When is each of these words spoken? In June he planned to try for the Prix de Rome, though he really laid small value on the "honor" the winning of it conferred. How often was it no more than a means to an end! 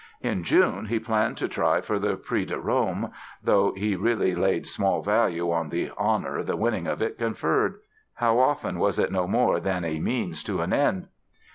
In 0.21 0.41
June 0.43 0.87
he 0.87 0.97
planned 0.97 1.37
to 1.37 1.47
try 1.47 1.79
for 1.79 1.99
the 1.99 2.15
Prix 2.17 2.45
de 2.45 2.59
Rome, 2.59 3.11
though 3.43 3.71
he 3.73 3.95
really 3.95 4.33
laid 4.33 4.65
small 4.65 5.03
value 5.03 5.51
on 5.51 5.69
the 5.69 5.91
"honor" 5.95 6.41
the 6.41 6.55
winning 6.57 6.87
of 6.87 7.03
it 7.03 7.19
conferred. 7.19 7.75
How 8.15 8.39
often 8.39 8.79
was 8.79 8.97
it 8.97 9.11
no 9.11 9.27
more 9.27 9.59
than 9.59 9.85
a 9.85 9.99
means 9.99 10.41
to 10.45 10.61
an 10.61 10.73
end! 10.73 11.07